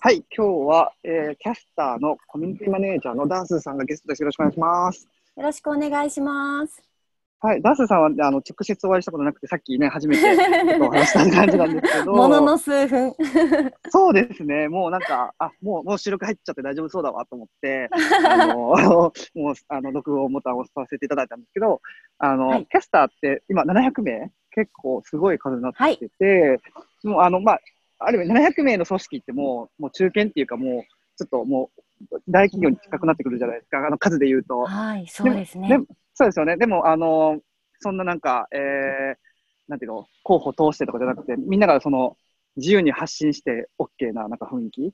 [0.00, 4.22] はい、今日は、えー、キャスターのコミュニティマネージャーのダースーさんがゲストです。
[4.22, 5.08] よろしくお願いします。
[5.36, 6.80] よろしくお願いします。
[7.40, 13.12] はい、ダースーさんは、あの直接お会いしたことなくて、さっきね、初めてお話した感じなんですけど、 ものの数分。
[13.90, 17.88] そうですね、もうなんか、あもうもう収録入っちゃって大丈夫そうだわと思って、
[18.24, 18.56] あの
[19.34, 21.80] もうあの録音ボタンを押させていただいたんですけど、
[22.18, 24.30] あの、はいキャスターって今700名？
[24.52, 26.60] 結構すごい数になってて、
[27.04, 27.60] もうあの、まあ、
[27.98, 30.82] ある意味700名の組織ってもう、もう中堅っていうかもう、
[31.16, 31.70] ちょっとも
[32.10, 34.60] う、大企業に近くなってくるじゃないですか、あの数で言うと。
[34.60, 35.68] はい、そうですね。
[35.68, 35.76] で
[36.14, 36.56] そうですよね。
[36.56, 37.40] でも、あの、
[37.80, 39.16] そんななんか、えー、
[39.68, 42.16] なんていうの、候補通してとかじゃなくて、みんながその、
[42.56, 44.92] 自由に発信して OK ななんか雰囲気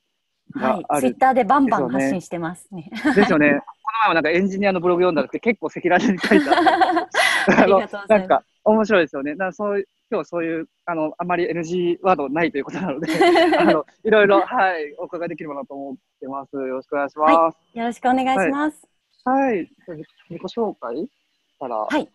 [0.52, 2.90] がはい、ツイッターでバンバン発信してますね。
[3.16, 3.48] ですよね。
[3.48, 7.06] この前もなんかエンジニアのブログ読んだらって結構赤裸々に書いてあっ
[7.46, 9.36] て、 ありがとうございますなんか面白いですよね。
[9.36, 13.08] だそういう今日はそういうあのあまり NG ワードないということなので、
[13.58, 16.56] あのいろいろはいお伺いできればなと思ってます。
[16.56, 17.78] よろしくお願いします。
[17.78, 18.86] よろしくお願いします。
[19.24, 19.70] はい。
[20.30, 21.08] 自己紹介
[21.58, 22.08] からはい。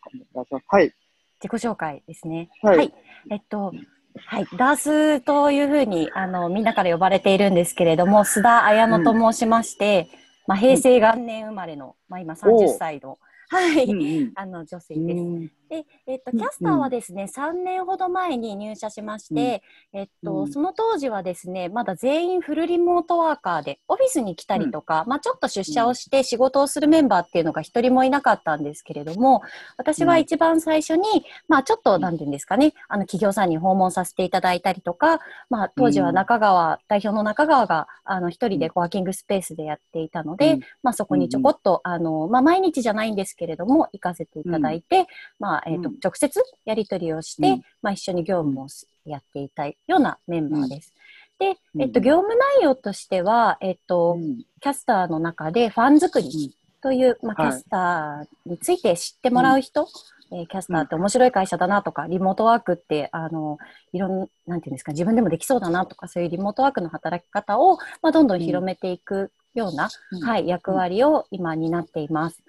[0.67, 0.93] はい。
[1.41, 2.49] 自己紹介ですね。
[2.61, 2.93] はい
[3.29, 3.73] えっと、
[4.15, 10.09] はい、ダースというふうにあのみんなから呼ばれているんですけれども、須田彩乃と申しまして、
[10.47, 13.17] まあ、平成元年生まれの、まあ、今30歳の、
[13.49, 15.58] はい、うんうんあの女性です。
[15.71, 19.61] うんで、えっと、うんキャスターはですね、3年ほど前に入社しまして、
[19.93, 20.51] えっと、うん。
[20.51, 29.41] その当時はですね、まだ全員フルリモートワーカーで、オフィスに来たりとか、まあちょっと出社をして仕事をするメンバーっていうのが一人もいなかったんですけれども、
[29.77, 31.03] 私は一番最初に、
[31.47, 40.59] まあちょっと、なんていうんですかね、あの、企業さんに訪問させていただいたりとか、まあ当時は中川、代表の中川が、あの、一人でコワーキングスペースでやっていたので、うん。
[40.81, 45.07] まあそこにちょこっと、あの、まあ毎日じゃないんですけれども、行かせていただいて、
[45.39, 45.97] まあ、えっ、と、うん。
[46.03, 47.61] 直接やり取りをして、うん。
[47.81, 50.93] まあ一緒に業務をすやっていたいようなメンバーです。
[51.39, 51.81] で、うん。
[51.81, 54.43] えっと、業務内容としては、えっと、うん。
[54.61, 57.51] キャスターの中でファン作りという、まあ、はい。
[57.51, 59.87] キャスターについて知ってもらう人、
[60.31, 63.57] えーキャスターって面白い会社だなとか、リモートワークって、あの、
[63.93, 70.21] いろんな、なんていうんですか、自分でもできそうだなとか、そういうリモートワークの働き方を、まあ、どんどん広めていくような、うん。
[70.21, 72.43] はい、役割を今担っています。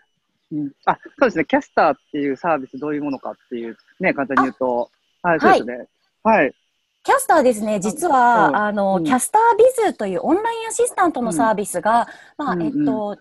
[0.53, 1.45] うんあ、そうですね。
[1.45, 4.91] キャスターっていうサービスどういうものかっていうね、簡単に言うと。
[5.23, 5.87] はい、そうですね。
[6.23, 6.53] はい。
[7.03, 13.17] キャスターですね、実は、うんあの、うんキャスタービズというオンラインアシスタントのサービスが、まあ、うんえっと、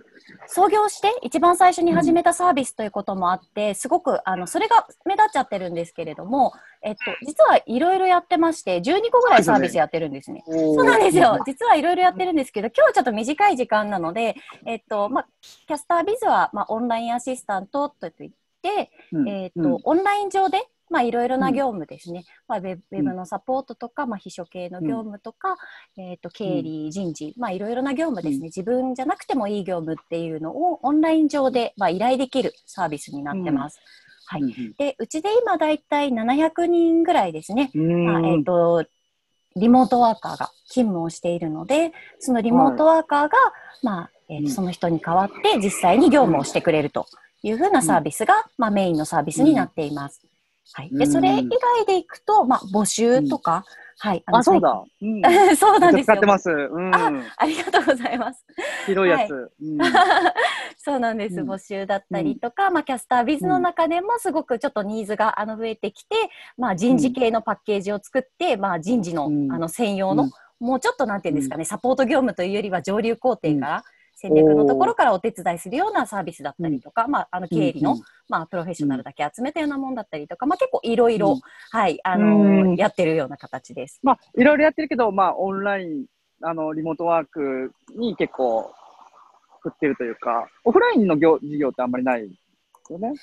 [0.47, 7.79] 創業して一番最初に始めたサービスということもあって、すごく、あの、それが目立っちゃってるんですけれども、えっと、実はい。
[7.79, 10.43] ろいろやってまして、12個ぐらいサービスやってるんですね。
[10.45, 11.39] そそうなんですよ。
[11.45, 14.35] 実はいろいろやってるんですけど、今日はちょっと短い時間なので、
[14.65, 15.27] えっと、まあ、
[15.67, 18.91] キャスタービズは、まあ、オンラインアシスタントといって、
[19.27, 22.25] えっ、と、オンライン上で、まあ、いろいろな業務ですね。
[22.47, 25.57] まあ、ウェブのサポートとか、まあ、秘書系の業務とか、
[25.97, 28.47] えっ、と、経理、人事、まあ、いろいろな業務ですね。
[28.47, 33.79] うん自分じゃなくてもいい業務っていうのをオンライン上で、まあ、依頼できるサービスになってます。
[34.25, 34.41] はい。
[34.41, 37.69] うんで、うちで今だいたい700人ぐらいですね。
[37.75, 38.85] うんまあ、えっ、と、
[39.55, 43.37] リモートワーカーが勤務をしているので、そのリモートワーカーが、
[43.83, 47.07] まあ、えーうんその人に代わって実際に業務をしてくれると
[47.41, 50.21] いうふうなサービスが、まあ、メインのサービスになっています。
[50.73, 50.89] はい。
[50.91, 53.65] で、うんそれ以外でいくと、まあ、募集とか、
[54.01, 54.23] はい。
[54.27, 54.83] あ、そうだ。
[55.01, 55.55] うん。
[55.57, 56.25] そうなんですよ使って。
[56.25, 56.49] ます。
[56.49, 56.95] うん。
[56.95, 58.45] あありがとうございます。
[58.85, 59.51] 広いやつ。
[59.61, 59.77] うん
[60.77, 61.41] そうなんです。
[61.41, 66.15] うん募集だったりとか、まあ、キャスタービズの中でもすごくちょっとニーズがあの増えてきて、
[66.57, 73.83] まあ、人事系のパッケージを作って、まあ、人事の,、うんあの専用の、うんもうちょっとなんていうんですかね、サポート業務というよりは上流工程から、
[74.21, 81.41] 戦略のところからお手伝いするようなサービスだったりとか、まあ、あの経理の、うんまあ、プロフェッショナルだけ集めたようなもんだったりとか、まあ、結構いろいろ、うん。
[81.71, 82.75] はい、あうのん。
[82.75, 84.01] やってるような形です。
[84.03, 86.05] まあ、いろいろやってるけど、まあ、オンライン、
[86.41, 88.73] あの、リモートワークに結構、
[89.61, 92.35] 振ってるというか、オフラインの業事業ってあんまりないで
[92.85, 93.13] すよね。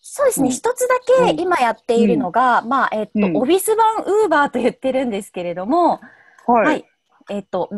[0.00, 0.52] そうですね、うん。
[0.52, 0.96] 一つだ
[1.34, 3.36] け今やっているのが、まあ、えっと、うん。
[3.36, 6.00] オフィス版ウーバーと言ってるんですけれども、
[6.46, 6.66] はい。
[6.66, 6.84] はい。
[7.30, 7.70] えっ、と、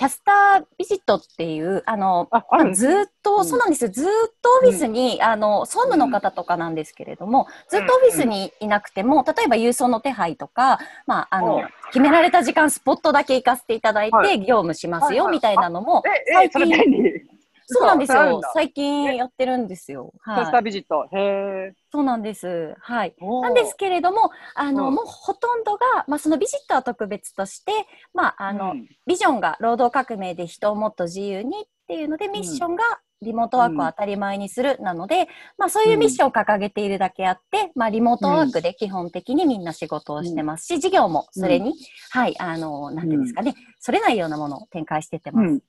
[0.00, 3.44] キャスタービジットっていう、あの、あ、あずーっと、うん。
[3.44, 3.90] そうなんですよ。
[3.90, 4.08] ずーっ
[4.40, 14.38] とオフィスに、あの、総務の方とかなんですけれども、ずっとオフィスにいなくても、例えば郵送の手配とか、まあ、あうのん、決められた時間スポットだけ行かせていただいはい。
[14.40, 15.36] て、業務しますよ、はいはい。
[15.36, 17.29] みたいなのも、え、え、最近。
[17.72, 18.40] そうなんですよ。
[18.52, 20.12] 最近やってるんですよ。
[20.24, 20.60] キャスタはい。
[20.60, 21.06] ービジット。
[21.16, 21.72] へえ。
[21.92, 22.74] そうなんです。
[22.80, 23.14] はい。
[23.20, 27.72] なんですけれども、あの、うんもうほとんどが、まあ、そのビジットは特別として、
[28.12, 32.84] まあ、あの、うんビジョンが労働革命で人をもっと自由にっていうので、ミッションが、
[33.22, 35.28] リモートワークを当たり前にする、なので、
[35.58, 41.74] まあそういうミッションを掲げているだけあって、まあリモートワークで基本的にみんな仕事をしてますし、事業もそれに、
[42.10, 45.60] はい、あの、なんていうんですかね、それないようなものを展開してってます。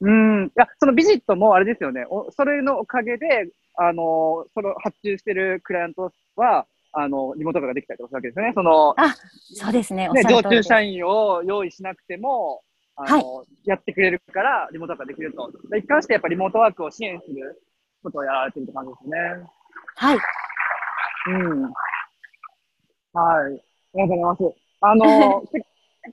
[0.00, 0.46] うん。
[0.46, 2.04] いや、そのビジットもあれですよね。
[2.08, 8.52] おそれのおかげで、あの、その発注してるクライアントは、あの、リモート化ができたりとかするわけですよね。
[8.54, 9.14] その、あ、
[9.52, 10.08] そうですね。
[10.08, 12.62] ね常駐社員を用意しなくても、
[12.96, 15.50] あの、はい、やってくれるから、リモートワークができると。
[15.76, 17.62] 一貫してやっぱりリモートワークを支援する
[18.02, 19.18] ことをやられてるって感じですね。
[19.96, 20.18] はい。
[21.28, 21.62] うん。
[21.62, 21.72] はい。
[23.14, 24.56] ありがとうございます。
[24.80, 25.65] あの、結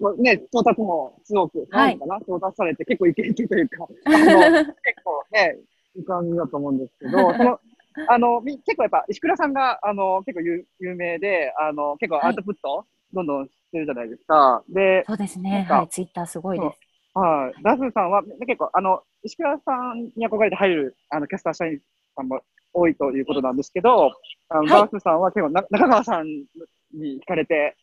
[0.03, 5.57] 構ね、調達もすごく、はい、かな、調達されて結構いけいけというか、 あの、結構ね、
[5.95, 7.59] い感じだと思うんですけど、 その、
[8.07, 14.63] あの、結構やっぱ石倉さんが、あの、結構有有名で、あの、結構アウトプット、はい、どんどんしてるじゃないですか。
[14.69, 15.65] で、そうですね。
[15.69, 16.79] はい、ツイッターすごいです。
[17.15, 17.63] はい。
[17.63, 21.79] ダスさんは、結構、あの、石倉さんに憧れて入る、あの、キャスター社員
[22.15, 22.41] さんも
[22.73, 24.11] 多いということなんですけど、
[24.49, 27.77] あの、はい、ダースさんは結構な、中川さんに惹かれて、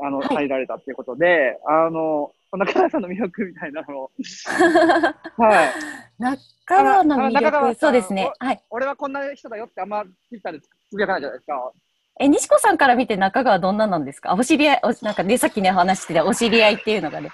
[0.00, 4.10] あの、入られたっていうことで、あの、中川さんの魅力みたいなのを。
[5.38, 5.70] はい。
[6.18, 8.32] 中川の魅力、そうですね。
[8.38, 8.62] はい。
[8.70, 11.72] 俺はこんな人だよってあんまツイッターでつぶやかないじゃないですか。
[12.20, 14.34] え、西子さんから見て中川どんななんですか？
[14.34, 17.30] お知り合い、おなんかね、さっきね、話してたお知り合いっていうのがね。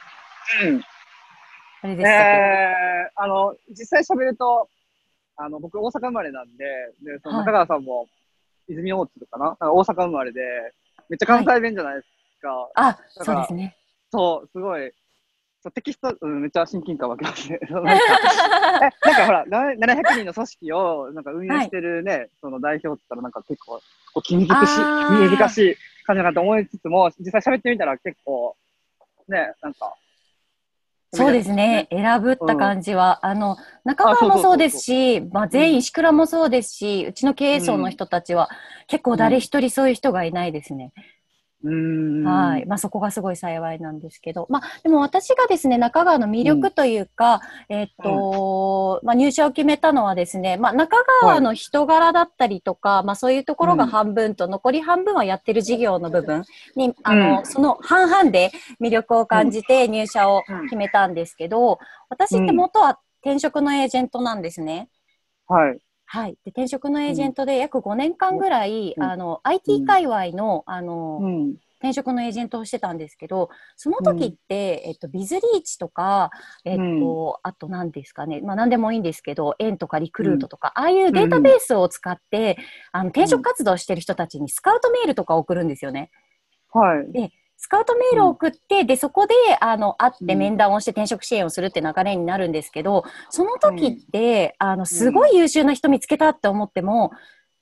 [0.65, 0.81] うん。
[1.83, 4.71] あれでしたえー、あの、実際喋ると、
[5.37, 6.65] あの、僕大阪生まれなんで、
[7.03, 8.07] で、その中川さんも、
[8.69, 9.57] 泉大津かな？
[9.61, 10.41] 大阪生まれで、
[11.11, 12.09] めっちゃ関西弁じゃないです
[12.41, 12.49] か。
[12.49, 13.77] はい、あ、そうですね。
[14.13, 14.93] そう、すごい、
[15.63, 17.61] そうテキスト、うん、めっちゃ親近感湧きますね。
[17.71, 23.81] なんかえなんかほら、700人の組織をなんか運営してるね、はい、その代表って言ったらなんか結構、
[24.15, 25.77] こう気難しい、難しい
[26.07, 28.57] 感じだなと思いつつも、実際喋ってみたら結構、
[29.29, 29.95] ね、なんか、
[31.13, 31.89] そうですね。
[31.91, 38.49] 選ぶった感じは、うん、あの、中川もそうですし、まあ全員石倉もそうですし、うちの経営層の人たちは、
[38.87, 40.93] 結構誰一人そういう人がいないですね。
[41.63, 42.67] はい。
[42.67, 44.47] まあそこがすごい幸いなんですけど。
[44.49, 56.45] まあでも私がですね、中川の魅力というか、うん、えっ、と、うん、まあ入社を決めたのはですね、まあ中川の人柄だったりとか、はい、まあそういうところが半分と、残り半分はやってる事業の部分
[56.77, 61.79] に、あの、その半々で魅力を感じて入社を決めたんですけど、
[62.09, 64.89] 私って元は転職のエージェントなんですね。
[65.47, 65.79] はい。
[66.13, 66.33] はい。
[66.45, 76.31] で、転職のエージェントで約5年間ぐらい、うん、あの、IT 界隈の、あの、うん、転職のエージェントをしてたんですけど、その時って、うん、えっと、ビズリーチとか、
[76.65, 82.59] えっと、あと何ですかね、まあ何でもいいんですけど、円とかリクルートとか、ああいうデータベースを使って、
[82.91, 86.11] あの、転職活動してる人たちにスカウトメールとか送るんですよね。
[86.73, 87.13] はい。
[87.13, 87.31] で、
[87.63, 97.13] スカウトメールを送って、うん、で、そこで、あの、会って面談をして転職支援をするって流れになるんですけど、その時って、うん、あの、すごい優秀な人見つけたって思っても、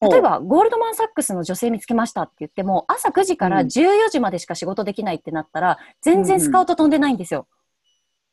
[0.00, 7.49] 例えば、ゴールドマンサックスの女性見つけましたって言っても、朝9時から14時までしか仕事できないってなったら、全然スカウト飛んでないんですよ。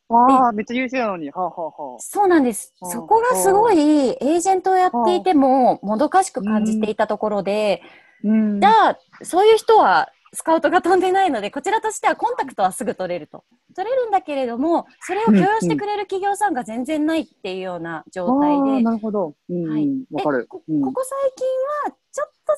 [0.09, 1.31] ああ、めっちゃ優秀なのに。
[1.31, 2.75] はあ、はあはあ、そうなんです。
[2.83, 7.81] そこがすごい、エージェントをやっていても、もどかしく感じていたところで、
[8.23, 13.43] じゃあ、そういう人はスカウトが飛んでないので、こちらとしてはコンタクトはすぐ取れると。
[13.75, 18.83] 取れるんだけれども、それを許容してくれる企業さんが全然ないっていうような状態で。
[18.83, 19.33] なるほど。
[19.49, 19.89] うん、はい。
[20.11, 20.59] わかる、こ。
[20.59, 21.47] ここ最近
[21.91, 22.55] は、ちょっと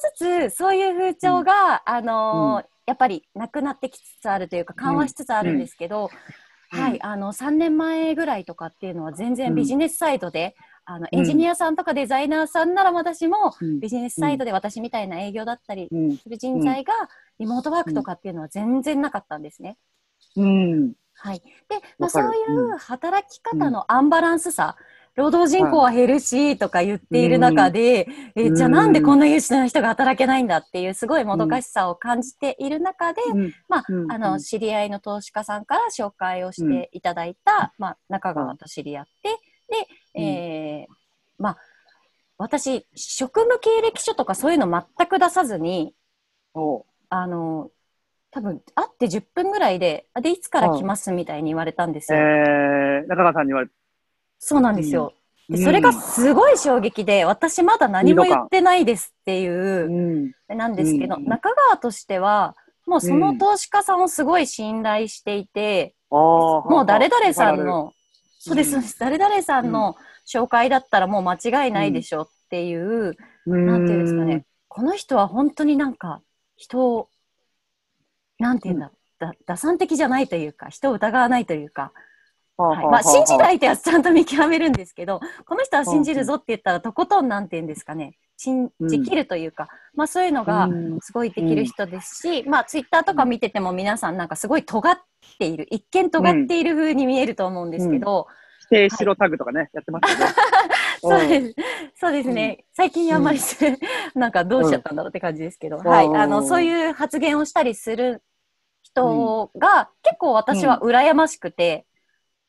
[0.47, 6.09] ずつ、そういう風潮が、うん、あのー、やっぱりなくなってきつつあるというか、緩和しつつあるんですけど、
[6.69, 10.56] はい、あの、3年前ぐらいとかっていうのは全然ビジネスサイドで、
[10.89, 15.91] あのエンジニアさんとかデザイナーさんなら私も、ビジネスサイドで私みたいな営業だったり
[16.23, 16.94] する人材が、
[17.39, 19.77] リモートワークとかっていうのは全然なかったんですね。
[20.37, 20.94] うん。
[21.15, 21.39] はい。
[21.67, 22.37] で、まあ、そうい
[22.75, 24.77] う働き方のアンバランスさ、
[25.15, 33.21] 労働人口は減るし、とか言っている中で、え、じゃあなんでこんな優秀な人が働けないんだっていうすごいもどかしさを感じている中で、
[33.67, 39.29] まあ、あの、知り合いの投資家さんから紹介をしていただいた、まあ、中川と知り合って、
[39.69, 40.94] で、えー、
[41.37, 41.57] まあ、
[42.37, 45.94] 私、職務経歴書とかそういうの全く出さずに、
[47.09, 47.71] あの、
[48.31, 52.19] 多分、会って10分ぐらいで、で、いつから来ますみたいに言われたんですよ。
[52.19, 53.69] えー、中川さんに言われ
[54.40, 55.14] そうなんですよ。
[55.49, 59.87] うん、でそれがすごい衝撃で、私まだ何も言ってないですっていう、
[60.49, 67.94] うん、なんですけど、うん、中川としては、もうその投資家さんをすごい信頼していて、もう誰々さんの
[68.47, 74.45] そうです、誰々さんの紹介だったらもう間違いないでしょっていう、うん、なんていうんですかね。
[74.68, 76.21] この人は本当になんか
[76.56, 77.09] 人を、
[78.39, 81.92] なんていうんだ、だ打算的じゃないというか、人を疑わないというか、
[82.57, 82.85] はい。
[82.87, 90.69] まあ、信じないってはちゃんと見極めるんですけど、この人は信じるぞって言ったらとことんなんて言うんですかね、信じきるというか、うん、まあそういうのが
[91.01, 94.97] すごいできる人ですし、うん、まあツイッターとか見てても皆さんなんかすごい尖っ
[95.39, 98.27] ている、一見尖っている風に見えると思うんですけど、
[98.67, 100.33] 否定しろタグとかね、はい、やってますよね。
[101.01, 101.56] そうです。
[101.95, 102.65] そうですね。
[102.73, 103.39] 最近あんまり、
[104.15, 106.07] なんかどうしちゃったんだろうって感じですけど、はい。
[106.07, 108.23] あの、そういう発言をしたりする
[108.83, 111.85] 人が結構私は羨ましくて、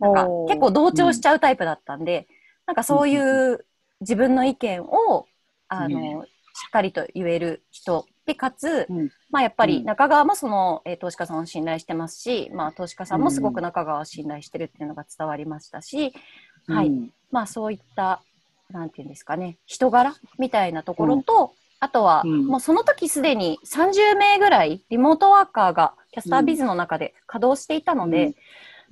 [0.00, 2.26] なんか結構同調しちゃうタイプだったんで、
[2.66, 3.66] なんかそういう
[4.00, 5.26] 自分の意見を、
[5.68, 6.26] あの、し
[6.66, 8.06] っかりと言える人。
[8.26, 8.86] で、かつ、
[9.30, 16.12] まあやっぱり中川もその、えー、投資家さんを信頼してますし、まあ投資家さんもすごく中川を信頼してるっていうのが伝わりましたし、
[16.66, 16.90] はい。
[17.30, 18.22] まあそういった、
[18.70, 28.34] なんていうんですかね、人柄みたいなところと、あとは、もうその時すでに30名ぐらいリモートワーカーがキャスタービズの中で稼働していたので、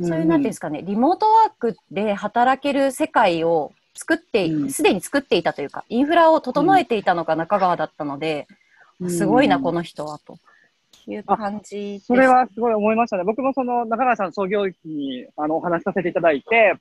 [0.00, 8.46] そういう、なんていうんですかね、リモートワークで働ける世界を作って、すでに作っていたというか、インフラを整えていたのが中川だったので、
[9.08, 10.38] すごいな、この人は、と
[11.06, 13.24] いう感じそれはすごい思いましたね。
[13.24, 16.74] 僕もその中川さん創業期にあのお話しさせていただいて、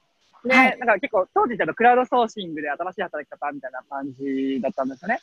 [0.43, 5.19] で、はい、なんか結構当時クラウドソーシングで新しい働き方みたいな感じだったんですよね。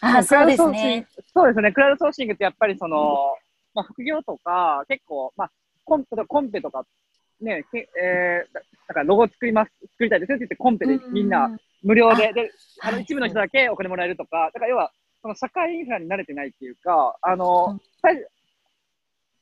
[0.00, 1.06] あそうですね。
[1.32, 1.72] そうですね。
[1.72, 3.34] クラウドソーシングってやっぱりその、
[3.74, 5.50] まあ、副業とか、結構、まあ、
[5.84, 6.84] コンペとコンペとか、
[7.40, 8.54] ね、けえー、
[8.88, 11.50] だからロゴ作ります、作りたいですって言ってコンペでみんな
[11.82, 12.50] 無料で、で、
[12.80, 17.78] あの一部の人だけお金もらえるとか、だから要は、その社会インフラに慣れてないっていうか、あの、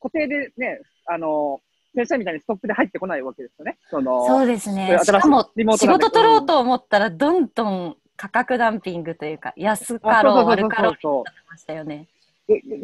[0.01, 1.61] 固定でね、あの、
[1.95, 3.79] 先生みたいにストップで入ってこないわけですよね。
[3.89, 4.99] そのそうですね。
[5.03, 11.07] しかも、仕事取ろうと思ったら、どんどん価格ダンピングというか、安かろう、悪かろうって
[11.49, 12.09] ましたよね。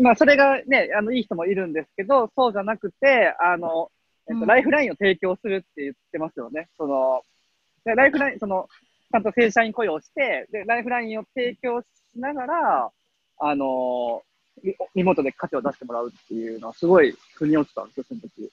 [0.00, 3.90] まあ、それがね、あの、いい人もいるんですけど、そうじゃなくて、あの、
[4.30, 6.68] えっと、ライフラインを提供するって言ってますよね。
[6.76, 7.22] その、
[7.84, 8.68] ライフライン、その、
[9.10, 12.90] ちゃんと正社員雇用して、で、ライフラインを提供しながら、
[13.40, 14.22] あの、
[14.94, 18.52] リモートで価値を出してもらうっていうのは、すごい腑に落ちたんですよ、その時。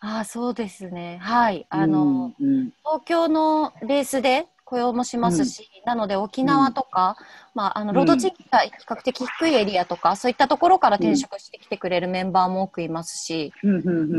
[0.00, 1.18] ああ、そうですね。
[1.22, 1.66] はい。
[1.70, 13.52] あの、うんうん、東京のレースで雇用もしますし、うん、なので沖縄とか、うん、まあ、あの、労働地域が比較的低いエリアとか、そういったところから転職してきてくれるメンバーも多くいますし、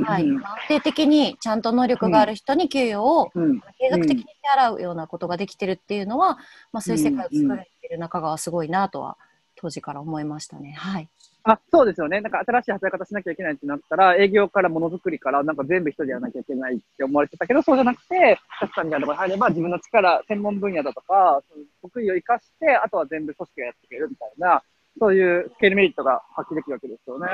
[0.06, 0.24] はい。
[0.24, 6.38] 安定的にちゃんと能力がある人に給与を継続的に手払うようなことができてるっていうのは、
[6.72, 9.18] まあ、そういう世界を作られてる中川すごいなとは、
[9.56, 10.74] 当時から思いましたね。
[10.78, 11.10] はい。
[11.48, 12.22] あ、そうですよね。
[12.22, 21.44] なんか新しい働き方しなきゃいけないってなったら、営業からものづくりから、なんか全部一人でやらなきゃいけないって思われてたけど、そうじゃなくて、キャスターみたいなところに入れば、自分の力、専門分野だとか、
[21.84, 24.64] 得意を生かして、あとは全部組織がやってくれるみたいな、
[25.00, 27.28] そういうスケールメリットが発揮できるわけですよね。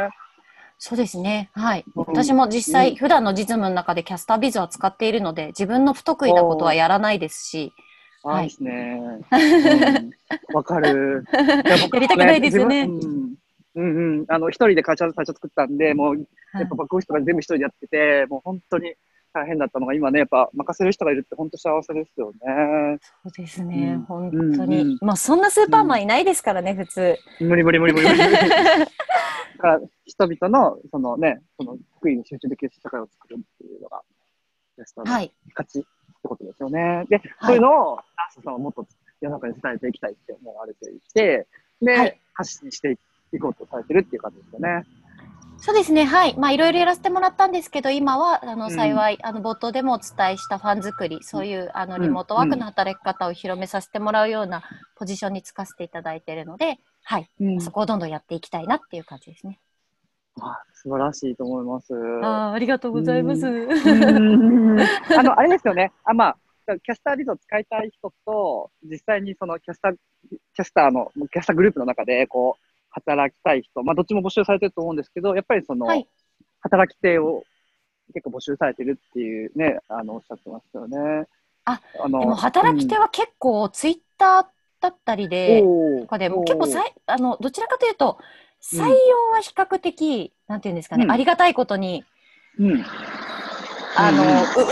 [0.78, 1.50] そうですね。
[1.54, 1.86] はい。
[1.96, 7.72] 私も実際、普段の実務の中でキャスタービズは使っているので、自分の不得意なことはやらないですし、
[8.24, 8.50] はい。
[8.50, 9.00] ですね。
[10.54, 11.24] わ、うん、かる。
[11.34, 12.90] やりたくないですよね。
[13.76, 14.26] うんうん。
[14.28, 16.18] あの、一人で会社最初作ったんで、もう、
[16.54, 18.96] やっぱバックオフィスとか全部一人でやってて、もう本当に
[19.34, 23.00] 大変だったのが、今ね、やっぱ任せる人がいるって本当幸せですよね。
[23.24, 24.82] そうですね、うん、本当に。
[24.82, 27.18] うんうん、まあ、そんなスーパーマンいないですからね、うん、普通。
[27.40, 28.18] 無理無理無理無理無理。
[28.28, 28.88] だ
[29.58, 34.02] から人々の、そのね、その得意に集中できる社会を作るっていうのが、
[34.78, 35.06] ベストの
[35.54, 35.88] 価値って
[36.24, 37.06] ことですよね。
[37.10, 38.86] で、そういうのを、ナースさんはもっと
[39.22, 41.48] 世の中に伝えていきたいって思われていて、
[41.82, 43.02] で、はい、発信していって、
[43.38, 44.86] いこうとされてるっていう感じですよね。
[45.64, 46.06] そうですね。
[46.06, 46.36] はい。
[46.38, 54.64] まあ、いろいろやらせてもらったんですけど、今は、あの、幸い、うん、あの、冒頭でもお伝えしたファン作り、そういう、あの、リモートワークの働き方を広めさせてもらうような
[54.96, 57.30] ポジションにつかせていただいているので、はい。
[57.40, 59.60] うん、そこをどんどんやっていきたいなっていう感じですね。
[60.40, 61.94] あ素晴らしいと思います。
[62.24, 63.46] あありがとうございます。
[63.46, 65.92] あの、あれですよね。
[66.04, 66.38] あ、まあ、
[66.80, 69.96] キャスタービズを使いたい人と、実際にそのキャスター、
[70.30, 76.08] キャスターの、キャスターグループの中で、こう、働きたい人、まあ、どっちも募集されてると思うんですけど、やっぱりその、はい、
[76.62, 77.44] 働き手を
[78.14, 81.28] 結構募集されてるっていうね、あの、おっしゃってますよね。
[81.66, 84.46] あ、あのでも働き手は結構ツイッター
[84.82, 85.62] だったりで、
[86.02, 88.18] とかでも結構さい、あの、どちらかというと、
[88.62, 88.88] 採用
[89.34, 92.04] は比較的、うん、なんていうんですかね、うん、ありがたいことに、
[92.60, 92.84] うん、
[93.96, 94.24] あの、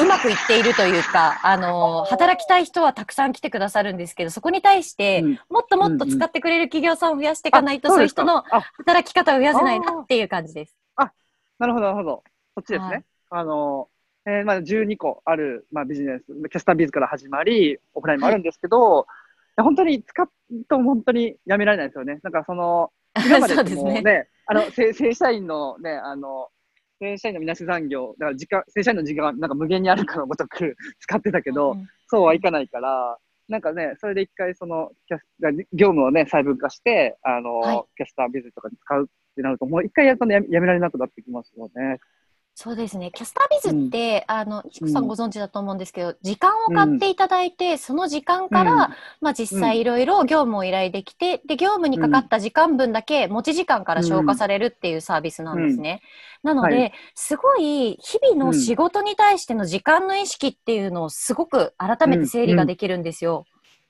[0.01, 8.43] ううまくいっているというか、あの、働きたい人はたくさん来てくださるんですけど、そこに対して、もっともっと使ってくれる企業さんを増やしていかないと、そういう人の
[8.77, 10.75] 働き方を増やせないなっていう感じです。
[10.95, 11.11] あ、
[11.59, 12.23] なるほど、なるほど。
[12.55, 12.89] そっちですね。
[12.89, 13.89] はい、あの、
[14.25, 19.05] えー、まあ、12個ある、まあ、ビジネス、キャスタービズから始まり、オフラインもあるんですけど、は
[19.59, 20.29] い、本当に使う
[20.67, 22.19] と本当にやめられないですよね。
[22.23, 22.91] なんかその、
[23.25, 24.29] 今までもね、ね。
[24.45, 26.49] あの正、正社員のね、あの、
[26.99, 35.25] 正社員のみなし残業、だから時間、正社員の時間がなんか無限にあるかのごとく 使ってたけど、うん、そうはいかないから、なんかね、それで一回そのキャス、
[35.73, 41.99] 業務をね、細分化して、あの、はい、キャスタービズとかに使うってなると、もう一回やるとね、やめられなくなってきますよね。
[42.61, 43.09] そうですね。
[43.13, 48.79] キャスタービズって、うん、あの、チクさんご存知だと思うんですけど、うん、時間を買っていただいて、その時間から、うん、
[49.21, 56.01] まあ実際いろいろ業務を依頼できて、で、業務にかかった時間分だけ持ち時間から消化されるっていうサービスなんですね。
[56.43, 63.45] なので、はい、すごい日々の仕事に対しての時間の意識っていうのをすごく改めて整理ができるんですよ。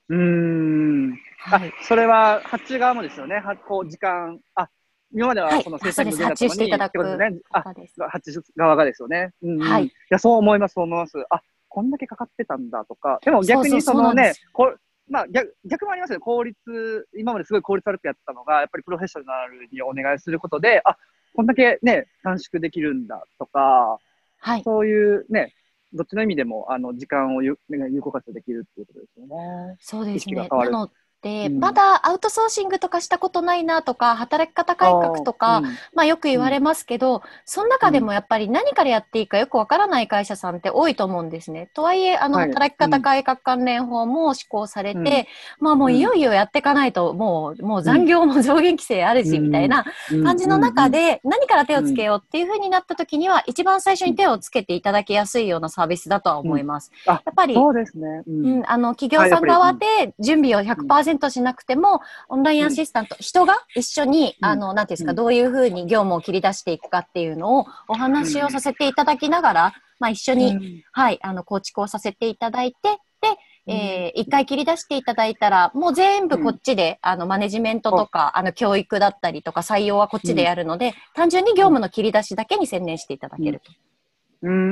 [0.09, 1.13] うん。
[1.39, 3.39] はい、あ、それは発注側もですよね。
[3.39, 4.69] 発行時間、あ、
[5.11, 7.39] 今まではこの生産無限だったのに、はい、ってことね。
[7.51, 7.63] あ、
[8.09, 9.33] 発注側がですよね。
[9.41, 9.85] うん、はい。
[9.85, 11.17] いや、そう思います、そう思います。
[11.29, 13.19] あ、こんだけかかってたんだとか。
[13.23, 14.75] でも逆にそのね、こ
[15.09, 16.19] まあ逆、逆もありますよ。
[16.19, 20.97] 効率、今まですごい効率悪くやってたのが、やっぱりプロフェッショナルにお願いすることで、あ、
[21.35, 23.97] こんだけね、短縮できるんだとか、
[24.37, 24.63] はい。
[24.63, 25.53] そういうね、
[25.93, 27.57] どっちの意味でも、あの、時間を有
[28.01, 29.75] 効活用できるっていうことですよね。
[29.79, 30.35] そうですね。
[30.47, 30.89] な
[31.23, 41.69] うん、まだアウトソーシングとかしたことないなとか、働き方改革とか、うん、まあよく言われますけど、うん、その中でもやっぱり何からやっていいかよくわからない会社さんって多いと思うんですね。
[41.73, 45.27] とはいえ、あの、働き方改革関連法も施行されて、
[45.59, 49.85] まあもういよいよやっていかないと、もう、もう残業も上限規制あるし、みたいな
[50.23, 56.91] 感じの中で、何から手をつけようっていうふうになった時には、一番最初に手をつけていただきやすいようなサービスだとは思います。
[57.05, 58.23] やっぱり、そうですね。
[58.27, 72.77] うん、あの、企業さん側で準備を100% 100%しなくても、オンラインアシスタント、うん、人が一緒に、あの、なんていうんですか、どういうふうに業務を切り出していくかっていうのをお話をさせていただきながら、まあ一緒に、はい、あの、構築をさせていただいて、
[73.21, 73.37] で、
[73.67, 83.71] えー、一回切り出していただいたら、もう全部こっちで、あの、マネジメントとか、あの、教育だったりとか、採用はこっちでやるので、単純に業務の切り出しだけに専念していただけると。
[83.71, 83.75] うん、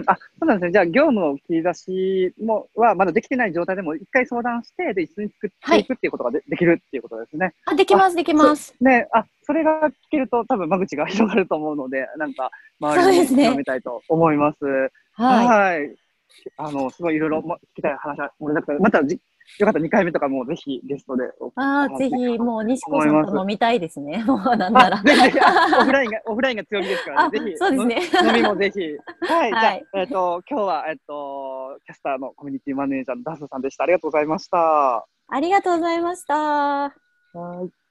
[0.08, 0.72] あ、そうなんですね。
[0.72, 7.54] じゃあ、業務の切り出しも、は、まだできてない状態でも、一回相談して、で、一緒に作っていくっていうことがではい、できるっていうことですね。
[7.66, 8.74] あ、できます、できます。
[8.80, 14.60] ね、あ、それが聞けると、多分間口が広がると思うので、なんか、周りに広めたいと思います。
[14.60, 15.80] すね、はい。
[15.80, 15.96] はい。
[16.56, 19.20] あの、すごいいろいろ聞きたい話は、俺だから、またじ
[19.60, 21.24] よかった2回目とかもぜひゲストで。
[21.56, 24.24] ああ、ぜひ、もう西子さんと飲みたいですね。
[24.28, 25.02] もうなんなら。
[25.02, 25.40] ぜひ、
[25.80, 27.40] オフラインが、オフラインが強みですからね。
[27.40, 28.30] ぜひ、そうですね。
[28.30, 28.80] 飲みもぜひ。
[29.26, 33.84] はい、はい、じゃあ、えっ、ー、と、今日は、えっ、ー、と、キャスターのコミュニティマネージャーのダスさんでした。
[33.84, 35.08] ありがとうございました。
[35.30, 36.36] ありがとうございました。
[36.36, 36.92] は
[37.66, 37.87] い。